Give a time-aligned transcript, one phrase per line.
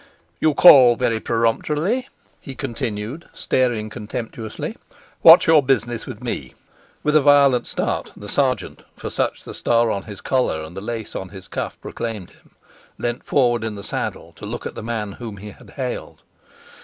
[0.39, 2.07] "You call very peremptorily,"
[2.39, 4.75] he continued, staring contemptuously.
[5.21, 6.55] "What's your business with me?"
[7.03, 10.81] With a violent start, the sergeant for such the star on his collar and the
[10.81, 12.49] lace on his cuff proclaimed him
[12.97, 16.23] leant forward in the saddle to look at the man whom he had hailed.